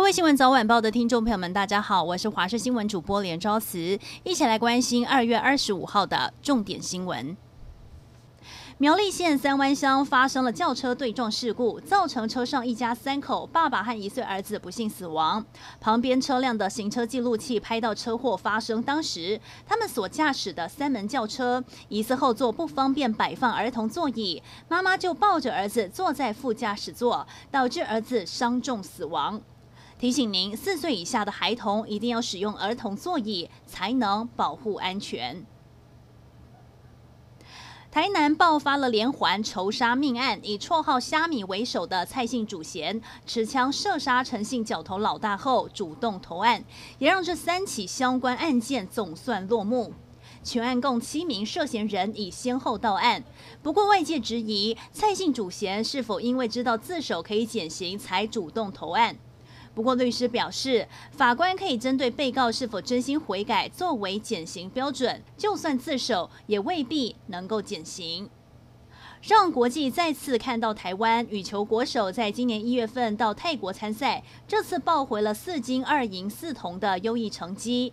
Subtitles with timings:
[0.00, 7.36] 各位新闻早晚报的听众朋友们，大家好，我是华视新闻主播连昭慈，一起来关心二月二十五号的重点新闻。
[8.78, 15.44] 苗栗县三湾乡发生了轿车对撞事故，造成车上一家三口，爸爸和一岁儿子不幸死亡。
[15.78, 29.42] 旁边车辆的行车记录器拍到车祸发生当时，他们所驾驶的三门轿车疑似后座不方便摆放儿童座椅，妈妈就抱着儿子坐在副驾驶座，导致儿子伤重死亡。
[30.00, 35.44] 提醒您，四岁以下的孩童一定要使用儿童座椅，才能保护安全。
[37.90, 46.64] 台南爆发了连环仇杀命案，以绰号“虾米”为首的蔡姓主嫌持枪射杀陈姓角头老大后主动投案，
[46.98, 49.92] 也让这三起相关案件总算落幕。
[50.42, 53.22] 全案共七名涉嫌人已先后到案，
[53.62, 59.14] 不过外界质疑蔡姓主嫌是否因为知道自首可以减刑才主动投案。
[59.74, 68.28] 不过，律师表示，法官可以针对被告是否真心悔改作为减刑标准，就算自首也未必能够减刑。
[69.22, 77.92] 让国际再次看到台湾羽球国手在今年一月份到泰国参赛，这次抱回了四金二银四铜的优异成绩。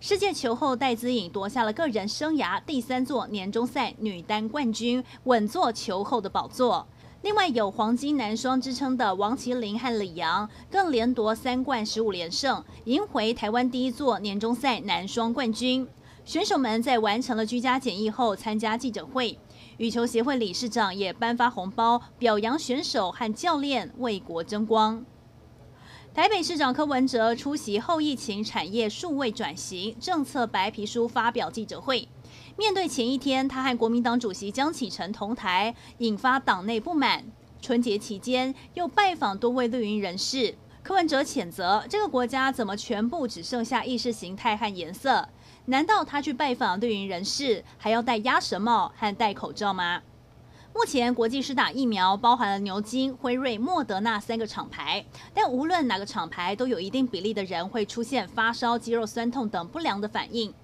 [0.00, 6.86] 世界球后戴资颖夺下了个人生涯第三座年终赛女单冠军，稳坐球后的宝座。
[7.24, 15.88] 另外有“黄金男双”之称的王齐麟和李洋，更连夺三冠十五连胜，赢回台湾第一座年终赛男双冠军。
[16.26, 19.38] 选手们在完成了居家检疫后参加记者会，
[19.78, 25.02] 羽球协会理事长也颁发红包，表扬选手和教练为国争光。
[26.12, 32.06] 台北市长柯文哲出席后疫情产业数位转型政策白皮书发表记者会。
[32.56, 37.24] 面对前一天，他和国民党主席江启臣同台，引发党内不满。
[37.60, 45.28] 春节期间又拜访多位绿营人士，柯文哲谴责这个国家怎么全部只剩下意识形态和颜色？
[45.64, 50.02] 难道他去拜访绿营人士还要戴鸭舌帽和戴口罩吗？
[50.72, 60.54] 目前国际施打疫苗包含了牛津、辉瑞、莫德纳三个厂牌，但无论哪个厂牌，都有一定比例的人会出现发烧、肌肉酸痛等不良的反应。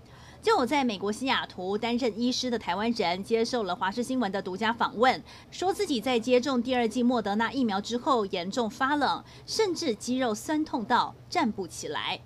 [0.43, 12.21] 就我在美国西雅图担任医师的台湾人接受了华视新闻的独家访问，说自己在接种第二剂莫德纳疫苗之后严重发冷，甚至肌肉酸痛到站不起来。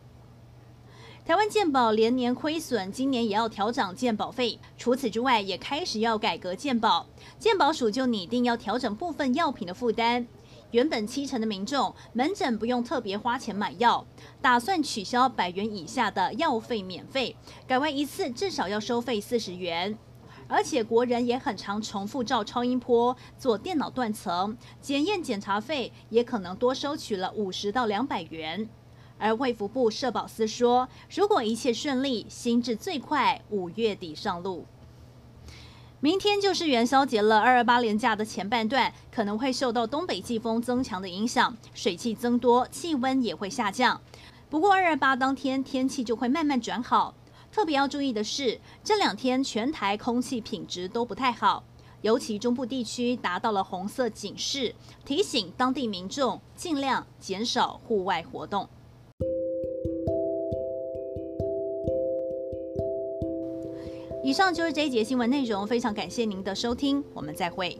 [1.26, 4.60] 台湾健保连年亏损，今年也要调整健保费。
[4.78, 7.06] 除此之外，也开始要改革健保，
[7.40, 10.28] 健保署就拟定要调整部分药品的负担。
[10.74, 14.04] 原本七成的民众门诊不用特别花钱买药，
[14.42, 19.96] 打算取消百元以下的药费免费，改为一次至少要收费四十元。
[20.48, 28.68] 而且国人也很常重复照超音波、做电脑断层检验，检查费也可能多收取了五十到两百元。
[29.16, 34.66] 而卫福部社保司说，如果一切顺利，新制最快五月底上路。
[36.04, 43.98] 明天就是元宵节了，二二八连假的前半段可能会受到东北季风增强的影响，水汽增多，气温也会下降。
[44.50, 47.14] 不过二二八当天天气就会慢慢转好。
[47.50, 51.64] 特别要注意的是，这两天全台空气品质都不太好，
[52.02, 54.74] 尤其中部地区达到了红色警示，
[55.06, 58.68] 提醒当地民众尽量减少户外活动。
[64.24, 67.78] 以上就是这一节新闻内容，非常感谢您的收听，我们再会。